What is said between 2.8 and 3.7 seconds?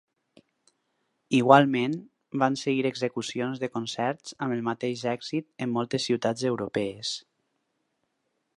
execucions de